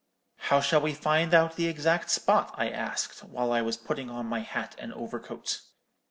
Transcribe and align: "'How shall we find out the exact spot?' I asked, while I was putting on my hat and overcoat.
"'How 0.37 0.61
shall 0.61 0.81
we 0.81 0.95
find 0.95 1.31
out 1.31 1.57
the 1.57 1.67
exact 1.67 2.09
spot?' 2.09 2.55
I 2.57 2.69
asked, 2.71 3.23
while 3.23 3.51
I 3.51 3.61
was 3.61 3.77
putting 3.77 4.09
on 4.09 4.25
my 4.25 4.39
hat 4.39 4.73
and 4.79 4.91
overcoat. 4.95 5.61